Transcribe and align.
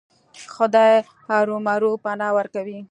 خدای 0.53 0.93
ارومرو 1.35 1.91
پناه 2.03 2.31
ورکوي. 2.37 2.79